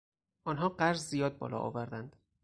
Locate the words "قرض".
0.69-0.99